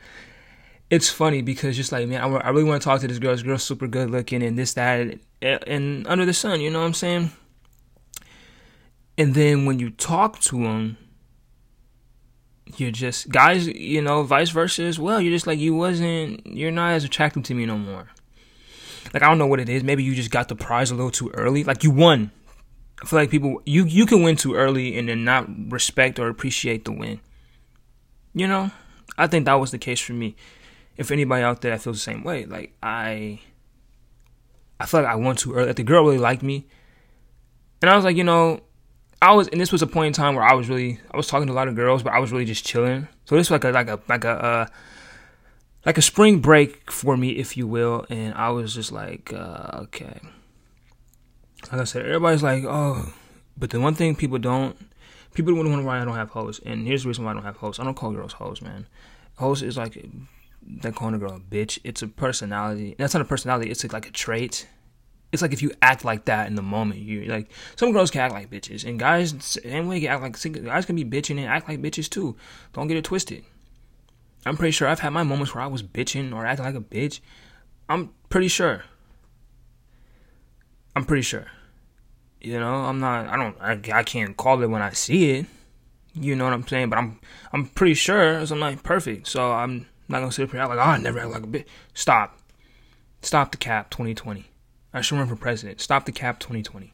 [0.92, 3.32] It's funny because just like, man, I, I really want to talk to this girl.
[3.32, 6.82] This girl's super good looking and this, that, and, and under the sun, you know
[6.82, 7.32] what I'm saying?
[9.18, 10.98] And then when you talk to them,
[12.78, 15.22] you're just guys, you know, vice versa as well.
[15.22, 18.08] You're just like you wasn't, you're not as attractive to me no more.
[19.14, 19.84] Like I don't know what it is.
[19.84, 21.64] Maybe you just got the prize a little too early.
[21.64, 22.32] Like you won.
[23.02, 26.30] I feel like people you you can win too early and then not respect or
[26.30, 27.20] appreciate the win.
[28.34, 28.72] You know,
[29.18, 30.36] I think that was the case for me.
[30.96, 33.40] If anybody out there that feels the same way, like I,
[34.80, 35.68] I feel like I won too early.
[35.68, 36.66] Like the girl really liked me,
[37.82, 38.62] and I was like, you know,
[39.24, 41.28] I was, and this was a point in time where I was really, I was
[41.28, 43.08] talking to a lot of girls, but I was really just chilling.
[43.24, 44.66] So this was like a, like a, like a, uh,
[45.86, 48.06] like a spring break for me, if you will.
[48.10, 50.20] And I was just like, uh, okay.
[51.72, 53.14] Like I said, everybody's like, oh,
[53.58, 54.76] but the one thing people don't,
[55.34, 56.60] people to wonder why I don't have hoes.
[56.66, 57.80] And here's the reason why I don't have hoes.
[57.80, 58.88] I don't call girls hoes, man.
[59.38, 60.06] Hoes is like,
[60.62, 61.80] they calling a girl a bitch.
[61.86, 62.96] It's a personality.
[62.98, 63.72] That's not a personality.
[63.72, 64.68] It's like a trait
[65.34, 68.22] it's like if you act like that in the moment, you like some girls can
[68.22, 71.48] act like bitches, and guys same way can act like guys can be bitching and
[71.48, 72.38] act like bitches too.
[72.72, 73.44] Don't get it twisted.
[74.46, 76.82] I'm pretty sure I've had my moments where I was bitching or acting like a
[76.82, 77.20] bitch.
[77.90, 78.84] I'm pretty sure.
[80.96, 81.48] I'm pretty sure.
[82.40, 83.28] You know, I'm not.
[83.28, 83.58] I don't.
[83.60, 85.46] I, I can't call it when I see it.
[86.14, 86.92] You know what I'm saying?
[86.92, 87.20] But I'm.
[87.52, 88.38] I'm pretty sure.
[88.38, 91.20] I'm not perfect, so I'm not gonna sit here and act like oh, I never
[91.20, 91.66] act like a bitch.
[91.96, 92.38] Stop.
[93.24, 93.90] Stop the cap.
[93.90, 94.46] 2020.
[94.94, 95.82] I should run for president.
[95.82, 96.94] Stop the cap 2020.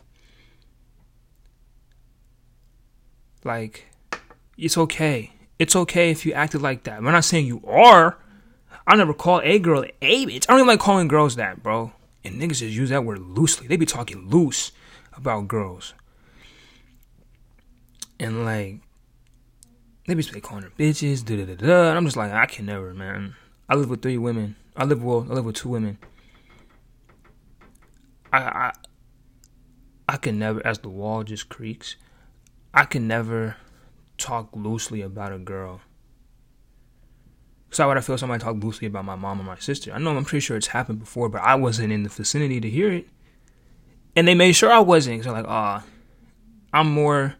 [3.43, 3.87] Like,
[4.57, 5.31] it's okay.
[5.57, 7.03] It's okay if you acted like that.
[7.03, 8.17] We're not saying you are.
[8.87, 10.45] I never call a girl a bitch.
[10.47, 11.91] I don't even like calling girls that, bro.
[12.23, 13.67] And niggas just use that word loosely.
[13.67, 14.71] They be talking loose
[15.13, 15.93] about girls.
[18.19, 18.79] And like,
[20.07, 21.89] they be calling her bitches, da da da da.
[21.89, 23.35] And I'm just like, I can never, man.
[23.69, 24.55] I live with three women.
[24.75, 25.27] I live well.
[25.29, 25.99] I live with two women.
[28.31, 28.71] I, I
[30.09, 31.95] I can never, as the wall just creaks,
[32.73, 33.57] I can never
[34.17, 35.81] talk loosely about a girl.
[37.69, 39.93] Cause how would I feel somebody talk loosely about my mom or my sister?
[39.93, 42.67] I know I'm pretty sure it's happened before, but I wasn't in the vicinity to
[42.67, 43.07] hear it.
[44.15, 45.23] And they made sure I wasn't.
[45.23, 45.83] So I'm like, ah,
[46.73, 47.35] I'm more,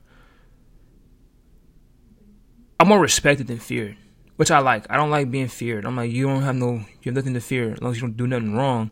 [2.80, 3.98] I'm more respected than feared,
[4.36, 4.86] which I like.
[4.92, 5.86] I don't like being feared.
[5.86, 8.02] I'm like, you don't have no, you have nothing to fear as long as you
[8.02, 8.92] don't do nothing wrong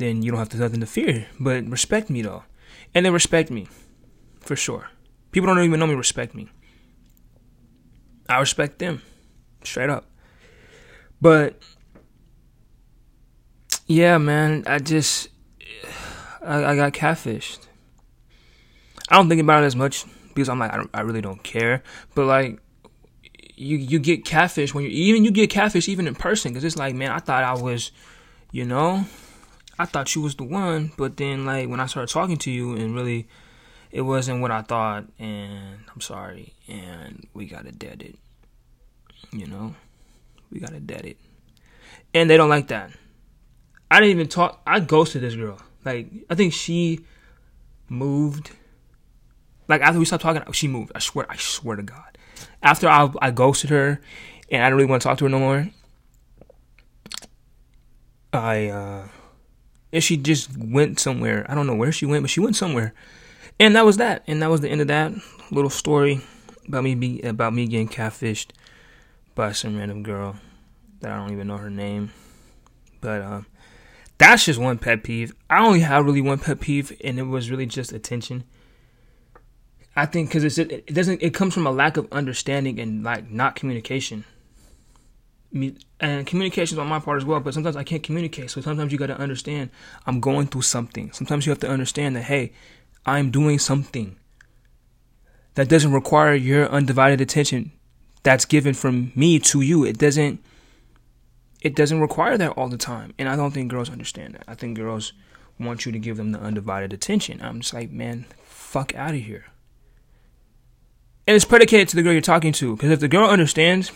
[0.00, 1.26] then you don't have to nothing to fear.
[1.38, 2.44] But respect me though,
[2.94, 3.68] and they respect me,
[4.40, 4.88] for sure.
[5.32, 6.48] People don't even know me respect me.
[8.28, 9.02] I respect them,
[9.62, 10.06] straight up.
[11.20, 11.60] But
[13.86, 15.28] yeah, man, I just
[16.42, 17.66] I, I got catfished.
[19.08, 21.82] I don't think about it as much because I'm like I, I really don't care.
[22.14, 22.60] But like
[23.56, 26.78] you you get catfish when you even you get catfish even in person because it's
[26.78, 27.92] like man I thought I was
[28.52, 29.04] you know
[29.80, 32.76] I thought you was the one, but then like when I started talking to you
[32.76, 33.28] and really
[33.90, 38.18] it wasn't what I thought and I'm sorry and we gotta dead it.
[39.32, 39.74] You know?
[40.52, 41.16] We gotta dead it.
[42.12, 42.90] And they don't like that.
[43.90, 45.58] I didn't even talk I ghosted this girl.
[45.82, 47.06] Like I think she
[47.88, 48.50] moved
[49.66, 50.92] like after we stopped talking, she moved.
[50.94, 52.18] I swear, I swear to God.
[52.62, 54.00] After I, I ghosted her,
[54.50, 55.70] and I didn't really want to talk to her no more.
[58.32, 59.08] I uh,
[59.92, 61.46] and she just went somewhere.
[61.48, 62.94] I don't know where she went, but she went somewhere.
[63.58, 64.22] And that was that.
[64.26, 65.12] And that was the end of that
[65.50, 66.20] little story
[66.66, 68.48] about me be, about me getting catfished
[69.34, 70.36] by some random girl
[71.00, 72.12] that I don't even know her name.
[73.00, 73.46] But um,
[74.18, 75.34] that's just one pet peeve.
[75.48, 78.44] I only have really one pet peeve, and it was really just attention.
[79.96, 83.56] I think because it doesn't it comes from a lack of understanding and like not
[83.56, 84.24] communication
[85.52, 88.92] and communication is on my part as well but sometimes i can't communicate so sometimes
[88.92, 89.68] you got to understand
[90.06, 91.10] i'm going through something.
[91.12, 92.52] Sometimes you have to understand that hey
[93.04, 94.16] i'm doing something
[95.54, 97.72] that doesn't require your undivided attention
[98.22, 99.84] that's given from me to you.
[99.84, 100.44] It doesn't
[101.62, 104.44] it doesn't require that all the time and i don't think girls understand that.
[104.46, 105.12] I think girls
[105.58, 107.40] want you to give them the undivided attention.
[107.42, 109.46] I'm just like man fuck out of here.
[111.26, 113.90] And it's predicated to the girl you're talking to because if the girl understands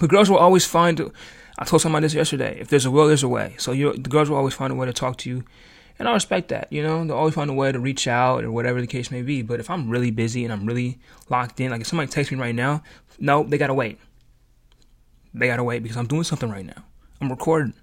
[0.00, 1.12] but girls will always find.
[1.58, 2.58] I told somebody this yesterday.
[2.60, 3.54] If there's a will, there's a way.
[3.58, 5.44] So the girls will always find a way to talk to you,
[5.98, 6.70] and I respect that.
[6.70, 9.22] You know, they'll always find a way to reach out or whatever the case may
[9.22, 9.42] be.
[9.42, 12.38] But if I'm really busy and I'm really locked in, like if somebody texts me
[12.38, 12.82] right now,
[13.18, 13.98] no, they gotta wait.
[15.32, 16.84] They gotta wait because I'm doing something right now.
[17.20, 17.74] I'm recording.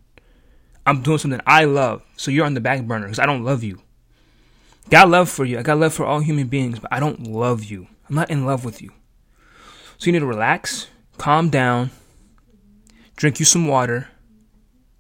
[0.86, 2.04] I'm doing something I love.
[2.18, 3.82] So you're on the back burner because I don't love you.
[4.89, 5.58] Got love for you.
[5.58, 7.88] I got love for all human beings, but I don't love you.
[8.10, 8.92] I'm not in love with you.
[9.98, 11.91] So you need to relax, calm down,
[13.15, 14.10] drink you some water,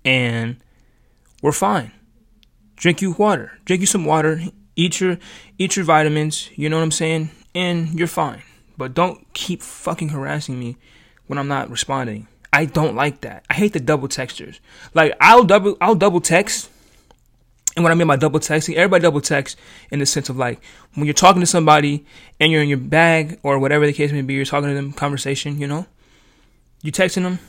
[0.05, 0.57] and
[1.41, 1.91] we're fine.
[2.75, 3.59] Drink you water.
[3.65, 4.41] Drink you some water.
[4.75, 5.17] Eat your
[5.57, 6.49] eat your vitamins.
[6.55, 7.29] You know what I'm saying?
[7.53, 8.41] And you're fine.
[8.77, 10.77] But don't keep fucking harassing me
[11.27, 12.27] when I'm not responding.
[12.51, 13.45] I don't like that.
[13.49, 14.59] I hate the double textures.
[14.93, 16.69] Like I'll double I'll double text.
[17.75, 19.57] And what I mean by double texting, everybody double text
[19.89, 20.61] in the sense of like
[20.93, 22.05] when you're talking to somebody
[22.39, 24.93] and you're in your bag or whatever the case may be, you're talking to them
[24.93, 25.87] conversation, you know?
[26.83, 27.39] You texting them,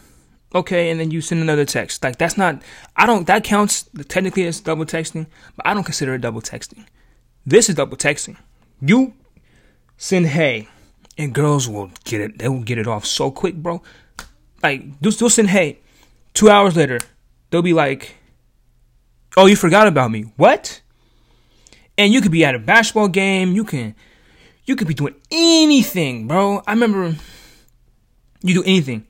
[0.55, 2.03] okay, and then you send another text.
[2.03, 2.63] Like that's not
[2.97, 6.87] I don't that counts technically as double texting, but I don't consider it double texting.
[7.45, 8.37] This is double texting.
[8.81, 9.13] You
[9.97, 10.69] send hey,
[11.19, 12.39] and girls will get it.
[12.39, 13.83] They will get it off so quick, bro.
[14.63, 15.81] Like they'll, they'll send hey.
[16.33, 17.01] Two hours later,
[17.51, 18.17] they'll be like,
[19.37, 20.81] "Oh, you forgot about me." What?
[21.99, 23.53] And you could be at a basketball game.
[23.53, 23.95] You can,
[24.65, 26.63] you could be doing anything, bro.
[26.67, 27.15] I remember
[28.43, 29.07] you do anything.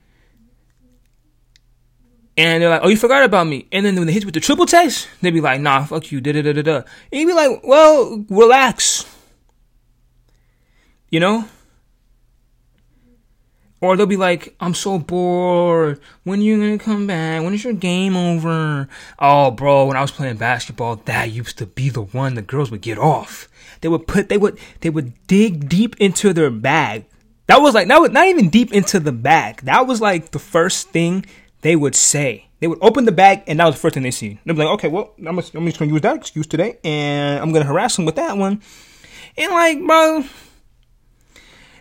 [2.37, 3.67] And they're like, oh, you forgot about me.
[3.71, 6.11] And then when they hit you with the triple text, they'd be like, nah, fuck
[6.11, 6.75] you, da da da da da.
[7.11, 9.05] And you'd be like, well, relax.
[11.09, 11.45] You know?
[13.79, 15.99] Or they'll be like, I'm so bored.
[16.23, 17.43] When are you gonna come back?
[17.43, 18.89] When is your game over?
[19.19, 22.71] Oh, bro, when I was playing basketball, that used to be the one the girls
[22.71, 23.47] would get off.
[23.81, 27.05] They would put, they would, they would dig deep into their bag.
[27.47, 29.61] That was like, that was not even deep into the bag.
[29.61, 31.25] That was like the first thing
[31.61, 32.47] they would say.
[32.59, 34.39] They would open the bag, and that was the first thing they see.
[34.45, 37.41] They'd be like, okay, well, I'm just, I'm just gonna use that excuse today, and
[37.41, 38.61] I'm gonna harass them with that one.
[39.37, 40.23] And like, bro,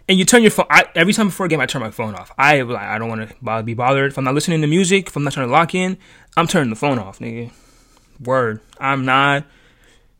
[0.08, 1.60] and you turn your phone I, every time before a game.
[1.60, 2.30] I turn my phone off.
[2.36, 5.08] I like I don't want to be bothered if I'm not listening to music.
[5.08, 5.96] If I'm not trying to lock in,
[6.36, 7.52] I'm turning the phone off, nigga.
[8.20, 8.60] Word.
[8.78, 9.44] I'm not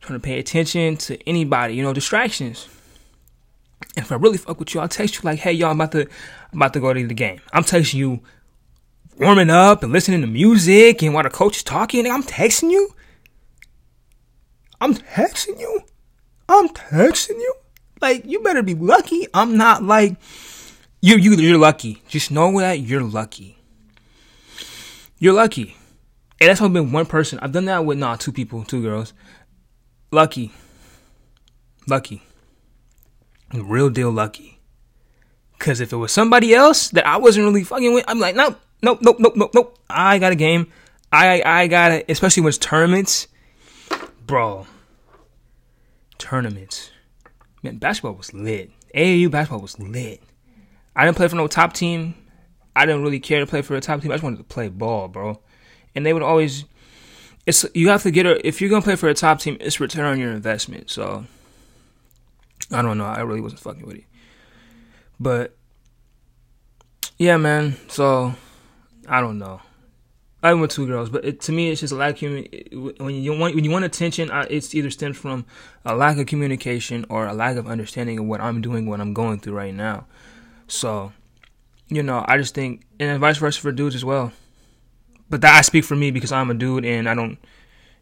[0.01, 1.75] trying to pay attention to anybody.
[1.75, 2.67] You know, distractions.
[3.95, 5.91] And if I really fuck with you, I'll text you like, "Hey, y'all, I'm about
[5.91, 6.01] to,
[6.51, 8.21] I'm about to go to the game." I'm texting you,
[9.17, 12.93] warming up and listening to music, and while the coach is talking, I'm texting you.
[14.81, 15.81] I'm texting you.
[16.49, 17.53] I'm texting you.
[18.01, 19.27] Like, you better be lucky.
[19.33, 20.17] I'm not like
[21.01, 21.17] you.
[21.17, 22.03] You you're lucky.
[22.07, 23.57] Just know that you're lucky.
[25.17, 25.75] You're lucky.
[26.41, 27.39] And that's only been one person.
[27.39, 29.13] I've done that with not two people, two girls.
[30.11, 30.51] Lucky.
[31.87, 32.21] Lucky.
[33.53, 34.59] Real deal lucky.
[35.57, 38.59] Cause if it was somebody else that I wasn't really fucking with, I'm like, nope,
[38.81, 39.79] nope, nope, nope, nope, nope.
[39.89, 40.71] I got a game.
[41.11, 42.05] I I got it.
[42.09, 43.27] Especially when it's tournaments,
[44.25, 44.67] bro.
[46.17, 46.91] Tournaments
[47.65, 48.71] man, basketball was lit.
[48.95, 50.21] AAU basketball was lit.
[50.95, 52.15] I didn't play for no top team.
[52.75, 54.11] I didn't really care to play for a top team.
[54.11, 55.41] I just wanted to play ball, bro.
[55.93, 56.65] And they would always.
[57.45, 59.79] It's you have to get a if you're gonna play for a top team, it's
[59.79, 60.89] return on your investment.
[60.89, 61.25] So
[62.71, 63.05] I don't know.
[63.05, 64.05] I really wasn't fucking with it,
[65.19, 65.55] but
[67.17, 67.75] yeah, man.
[67.87, 68.33] So
[69.07, 69.61] I don't know.
[70.45, 72.31] I went two girls, but it, to me, it's just a lack of.
[72.99, 75.45] When you want when you want attention, it's either stems from
[75.83, 79.13] a lack of communication or a lack of understanding of what I'm doing, what I'm
[79.13, 80.05] going through right now.
[80.67, 81.13] So,
[81.87, 84.33] you know, I just think, and vice versa for dudes as well.
[85.31, 87.39] But that I speak for me because I'm a dude and I don't,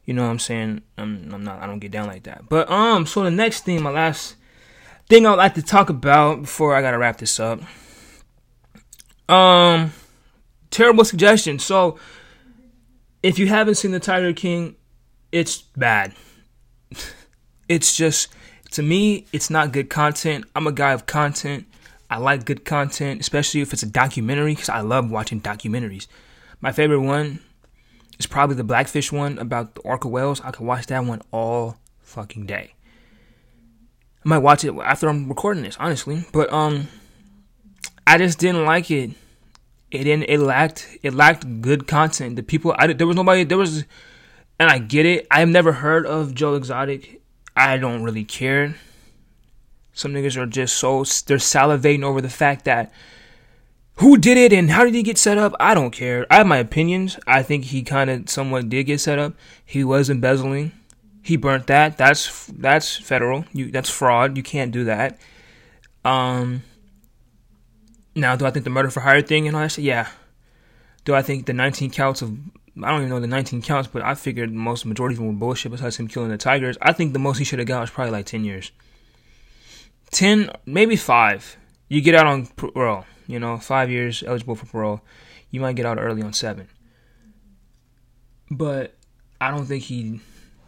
[0.04, 2.50] you know, what I'm saying I'm I'm not I don't get down like that.
[2.50, 4.36] But um, so the next thing, my last
[5.08, 7.62] thing I'd like to talk about before I gotta wrap this up.
[9.30, 9.94] Um,
[10.74, 11.60] terrible suggestion.
[11.60, 11.98] So
[13.22, 14.76] if you haven't seen the Tiger King,
[15.32, 16.14] it's bad.
[17.70, 18.28] it's just
[18.72, 20.46] to me, it's not good content.
[20.56, 21.66] I'm a guy of content.
[22.10, 26.08] I like good content, especially if it's a documentary, because I love watching documentaries.
[26.60, 27.40] My favorite one
[28.20, 30.42] is probably the Blackfish one about the orca whales.
[30.42, 32.74] I could watch that one all fucking day.
[34.26, 36.26] I might watch it after I'm recording this, honestly.
[36.32, 36.88] But um,
[38.06, 39.12] I just didn't like it
[39.94, 42.36] it didn't it lacked it lacked good content.
[42.36, 43.86] The people I there was nobody there was
[44.60, 45.28] and I get it.
[45.30, 47.22] I've never heard of Joe Exotic.
[47.56, 48.76] I don't really care.
[49.94, 52.92] Some niggas are just so they're salivating over the fact that
[53.98, 55.54] who did it and how did he get set up?
[55.60, 56.26] I don't care.
[56.32, 57.20] I have my opinions.
[57.28, 59.34] I think he kind of somewhat did get set up.
[59.64, 60.72] He was embezzling.
[61.22, 62.00] He burnt that.
[62.00, 63.46] That's that's federal.
[63.54, 64.36] You that's fraud.
[64.36, 65.20] You can't do that.
[66.04, 66.64] Um
[68.16, 69.86] now, do I think the murder for hire thing and all that shit?
[69.86, 70.10] Yeah.
[71.06, 72.38] Do I think the 19 counts of
[72.82, 75.34] I don't even know the 19 counts, but I figured most majority of them were
[75.34, 76.78] bullshit besides him killing the Tigers.
[76.82, 78.72] I think the most he should have got was probably like 10 years.
[80.12, 81.58] 10, maybe 5.
[81.90, 85.02] You get out on parole, you know, 5 years eligible for parole.
[85.52, 86.68] You might get out early on 7.
[88.50, 88.96] But
[89.40, 90.22] I don't think he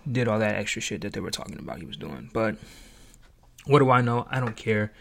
[0.10, 2.30] did all that extra shit that they were talking about he was doing.
[2.32, 2.58] But
[3.66, 4.28] what do I know?
[4.30, 4.94] I don't care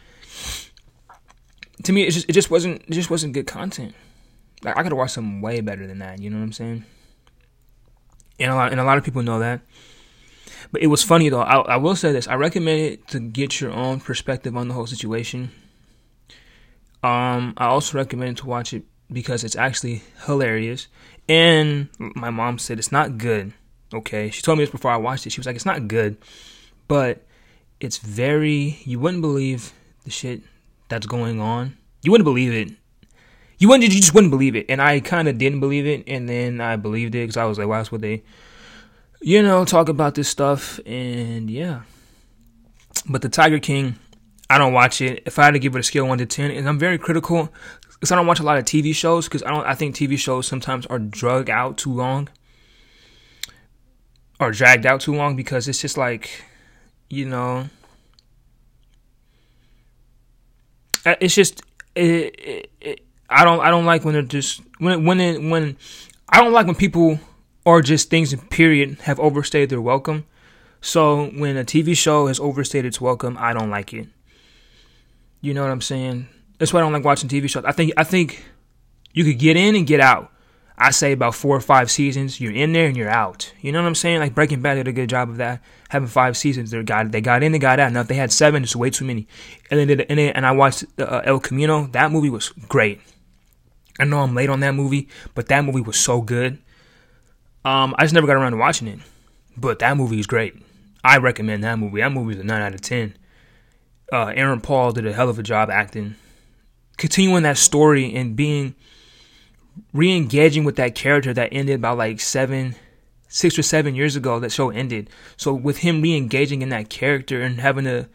[1.82, 3.94] to me, it just it just wasn't it just wasn't good content.
[4.62, 6.20] Like I could have watched something way better than that.
[6.20, 6.84] You know what I'm saying?
[8.38, 9.60] And a lot and a lot of people know that.
[10.72, 11.42] But it was funny though.
[11.42, 14.74] I, I will say this: I recommend it to get your own perspective on the
[14.74, 15.50] whole situation.
[17.02, 20.88] Um, I also recommend to watch it because it's actually hilarious.
[21.28, 23.52] And my mom said it's not good.
[23.92, 25.30] Okay, she told me this before I watched it.
[25.30, 26.16] She was like, "It's not good,
[26.88, 27.26] but
[27.80, 28.78] it's very.
[28.84, 29.72] You wouldn't believe
[30.04, 30.42] the shit
[30.94, 31.76] that's going on.
[32.02, 32.72] You wouldn't believe it.
[33.58, 33.92] You wouldn't.
[33.92, 34.66] You just wouldn't believe it.
[34.68, 37.58] And I kind of didn't believe it, and then I believed it because I was
[37.58, 38.22] like, "Why else would they?"
[39.20, 41.82] You know, talk about this stuff, and yeah.
[43.08, 43.96] But the Tiger King,
[44.48, 45.22] I don't watch it.
[45.26, 47.52] If I had to give it a scale one to ten, and I'm very critical
[47.94, 49.66] because I don't watch a lot of TV shows because I don't.
[49.66, 52.28] I think TV shows sometimes are drug out too long
[54.38, 56.44] or dragged out too long because it's just like,
[57.08, 57.68] you know,
[61.06, 61.62] Uh, it's just
[61.94, 62.04] it,
[62.38, 65.76] it, it, I don't I don't like when they're just when when it, when
[66.28, 67.18] I don't like when people
[67.64, 70.26] or just things in period have overstayed their welcome.
[70.80, 74.06] So when a TV show has overstayed its welcome, I don't like it.
[75.40, 76.28] You know what I'm saying?
[76.58, 77.64] That's why I don't like watching TV shows.
[77.64, 78.44] I think I think
[79.12, 80.30] you could get in and get out.
[80.76, 83.52] I say about four or five seasons, you're in there and you're out.
[83.60, 84.18] You know what I'm saying?
[84.18, 86.72] Like Breaking Bad did a good job of that, having five seasons.
[86.72, 87.92] They got they got in, they got out.
[87.92, 89.28] Now if they had seven, it's way too many.
[89.70, 91.86] And then and, then, and I watched uh, El Camino.
[91.88, 93.00] That movie was great.
[94.00, 96.58] I know I'm late on that movie, but that movie was so good.
[97.64, 98.98] Um, I just never got around to watching it,
[99.56, 100.60] but that movie is great.
[101.04, 102.00] I recommend that movie.
[102.00, 103.16] That movie is a nine out of ten.
[104.12, 106.16] Uh, Aaron Paul did a hell of a job acting,
[106.96, 108.74] continuing that story and being
[109.92, 112.76] re-engaging with that character that ended about like seven
[113.28, 115.10] six or seven years ago that show ended.
[115.36, 118.08] So with him re-engaging in that character and having to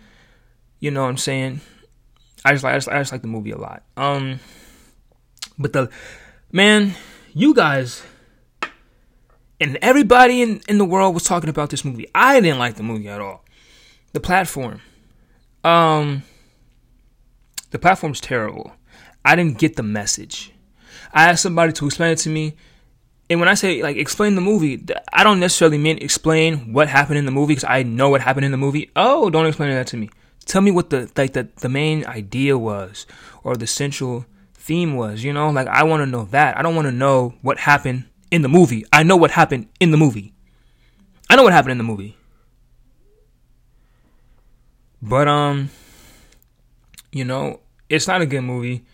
[0.80, 1.60] you know what i'm saying?
[2.46, 3.84] I just like I just, I just like the movie a lot.
[3.98, 4.40] Um
[5.58, 5.90] but the
[6.52, 6.96] man
[7.34, 8.04] you guys
[9.60, 12.08] and everybody in, in the world was talking about this movie.
[12.16, 13.44] I didn't like the movie at all.
[14.14, 14.80] The platform.
[15.66, 16.24] Um
[17.72, 18.72] the platform's terrible.
[19.26, 20.54] I didn't get the message
[21.14, 22.56] I asked somebody to explain it to me.
[23.30, 24.84] And when I say like explain the movie,
[25.14, 28.46] I don't necessarily mean explain what happened in the movie because I know what happened
[28.46, 28.90] in the movie.
[28.96, 30.10] Oh, don't explain that to me.
[30.46, 33.06] Tell me what the like the, the main idea was
[33.44, 35.50] or the central theme was, you know?
[35.52, 36.58] Like I want to know that.
[36.58, 38.86] I don't want to know what happened in the movie.
[38.92, 40.34] I know what happened in the movie.
[41.30, 42.18] I know what happened in the movie.
[45.02, 45.70] But um
[47.12, 48.86] you know, it's not a good movie.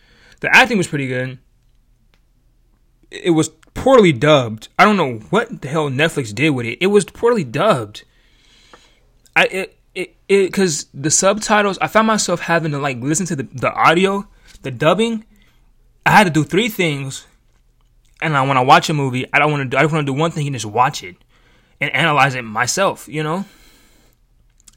[0.41, 1.39] The acting was pretty good
[3.24, 4.70] it was poorly dubbed.
[4.80, 6.80] I don't know what the hell Netflix did with it.
[6.82, 8.03] It was poorly dubbed.
[9.36, 10.16] I it it
[10.47, 11.78] because the subtitles.
[11.80, 14.28] I found myself having to like listen to the the audio,
[14.63, 15.26] the dubbing.
[16.05, 17.26] I had to do three things,
[18.22, 19.70] and I, when I watch a movie, I don't want to.
[19.70, 21.16] Do, I want to do one thing and just watch it
[21.82, 23.07] and analyze it myself.
[23.07, 23.45] You know.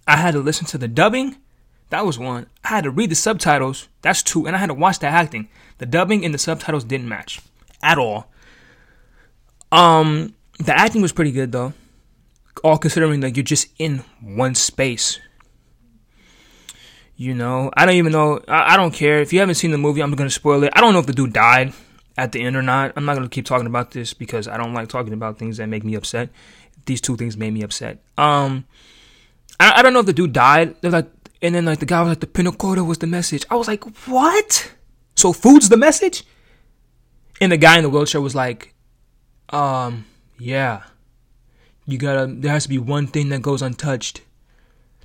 [0.07, 1.37] I had to listen to the dubbing.
[1.91, 2.47] That was one.
[2.65, 3.89] I had to read the subtitles.
[4.01, 4.47] That's two.
[4.47, 5.49] And I had to watch the acting.
[5.77, 7.43] The dubbing and the subtitles didn't match
[7.83, 8.31] at all.
[9.71, 11.73] Um, the acting was pretty good though,
[12.65, 15.19] all considering that you're just in one space.
[17.17, 18.41] You know, I don't even know.
[18.47, 20.03] I, I don't care if you haven't seen the movie.
[20.03, 20.73] I'm gonna spoil it.
[20.75, 21.73] I don't know if the dude died
[22.17, 22.93] at the end or not.
[22.97, 25.69] I'm not gonna keep talking about this because I don't like talking about things that
[25.69, 26.31] make me upset.
[26.87, 27.99] These two things made me upset.
[28.17, 28.67] Um,
[29.61, 30.77] I, I don't know if the dude died.
[30.81, 31.11] They're like,
[31.43, 33.45] and then like the guy was like, the panna cotta was the message.
[33.51, 34.73] I was like, what?
[35.17, 36.25] So food's the message?
[37.41, 38.75] And the guy in the wheelchair was like,
[39.51, 40.05] um,
[40.39, 40.83] yeah.
[41.87, 44.23] You gotta, there has to be one thing that goes untouched.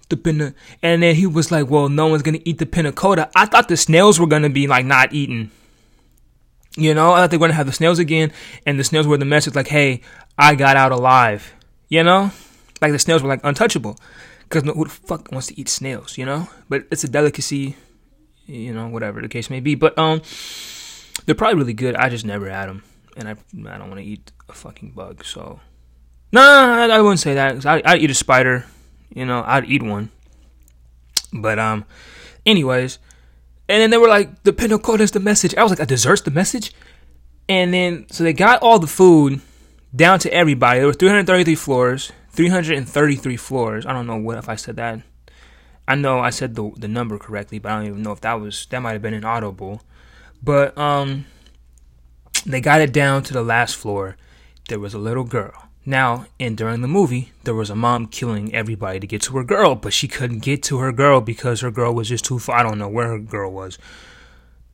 [0.09, 3.31] The pinna, and then he was like, well, no one's gonna eat the cotta.
[3.35, 5.49] I thought the snails were gonna be like not eaten.
[6.75, 8.33] You know, I thought they were gonna have the snails again,
[8.65, 10.01] and the snails were the message like, hey,
[10.37, 11.53] I got out alive.
[11.87, 12.31] You know?
[12.81, 13.97] Like the snails were like untouchable.
[14.43, 16.49] Because who the fuck wants to eat snails, you know?
[16.67, 17.75] But it's a delicacy,
[18.45, 19.75] you know, whatever the case may be.
[19.75, 20.21] But, um,
[21.25, 21.95] they're probably really good.
[21.95, 22.83] I just never had them,
[23.17, 25.23] and I I don't want to eat a fucking bug.
[25.25, 25.59] So
[26.31, 27.65] no, I, I wouldn't say that.
[27.65, 28.65] I I'd eat a spider.
[29.13, 30.09] You know, I'd eat one.
[31.31, 31.85] But um,
[32.45, 32.99] anyways,
[33.69, 35.55] and then they were like, the cotta is the message.
[35.55, 36.73] I was like, a dessert's the message.
[37.49, 39.41] And then so they got all the food
[39.95, 40.79] down to everybody.
[40.79, 43.85] There were 333 floors, 333 floors.
[43.85, 45.01] I don't know what if I said that.
[45.87, 48.39] I know I said the the number correctly, but I don't even know if that
[48.39, 49.81] was that might have been an audible.
[50.43, 51.25] But um,
[52.45, 54.17] they got it down to the last floor.
[54.67, 55.53] There was a little girl.
[55.85, 59.43] Now, and during the movie, there was a mom killing everybody to get to her
[59.43, 62.57] girl, but she couldn't get to her girl because her girl was just too far.
[62.57, 63.77] I don't know where her girl was.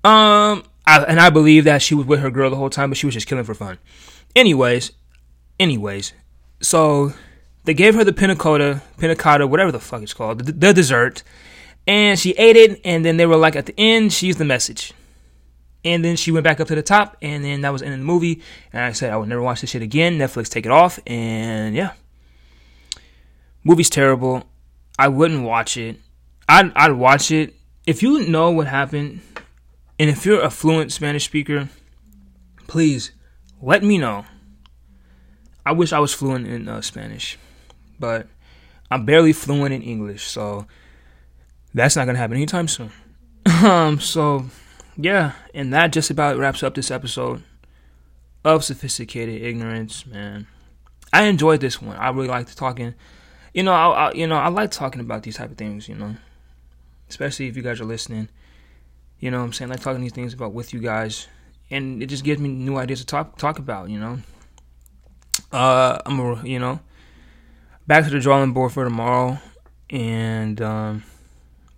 [0.03, 2.97] Um, I, and I believe that she was with her girl the whole time, but
[2.97, 3.79] she was just killing for fun.
[4.35, 4.91] Anyways,
[5.59, 6.13] anyways,
[6.61, 7.13] so
[7.63, 11.23] they gave her the panna cotta, whatever the fuck it's called, the, the dessert,
[11.87, 12.81] and she ate it.
[12.85, 14.93] And then they were like, at the end, she's the message.
[15.85, 17.97] And then she went back up to the top, and then that was in the
[17.97, 18.41] movie.
[18.73, 20.17] And I said I would never watch this shit again.
[20.17, 21.93] Netflix take it off, and yeah,
[23.63, 24.43] movie's terrible.
[24.97, 25.97] I wouldn't watch it.
[26.49, 27.55] I'd I'd watch it
[27.85, 29.21] if you know what happened,
[29.97, 31.69] and if you're a fluent Spanish speaker,
[32.67, 33.11] please
[33.61, 34.25] let me know.
[35.65, 37.37] I wish I was fluent in uh, Spanish,
[37.99, 38.27] but
[38.91, 40.67] I'm barely fluent in English, so
[41.73, 42.91] that's not gonna happen anytime soon.
[43.63, 44.45] um, so
[44.99, 47.43] yeah, and that just about wraps up this episode
[48.43, 50.47] of sophisticated ignorance, man.
[51.13, 51.95] I enjoyed this one.
[51.95, 52.93] I really liked talking.
[53.53, 55.87] You know, I, I you know I like talking about these type of things.
[55.87, 56.15] You know,
[57.09, 58.29] especially if you guys are listening.
[59.19, 61.27] You know, what I'm saying I like talking these things about with you guys,
[61.69, 63.89] and it just gives me new ideas to talk talk about.
[63.89, 64.19] You know,
[65.51, 66.79] uh, I'm a, you know
[67.89, 69.39] back to the drawing board for tomorrow,
[69.89, 71.03] and um,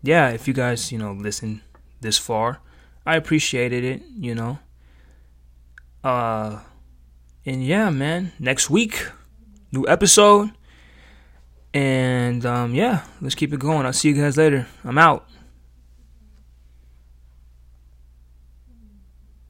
[0.03, 1.61] yeah, if you guys you know listen
[2.01, 2.59] this far,
[3.05, 4.03] I appreciated it.
[4.17, 4.59] You know,
[6.03, 6.59] uh,
[7.45, 9.07] and yeah, man, next week,
[9.71, 10.51] new episode.
[11.73, 13.85] And um, yeah, let's keep it going.
[13.85, 14.67] I'll see you guys later.
[14.83, 15.30] I'm out.